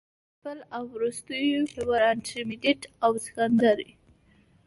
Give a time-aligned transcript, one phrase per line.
[0.03, 1.33] د پرنسپل او وروستو
[1.73, 3.91] پيښورانټرميډيټ او سکنډري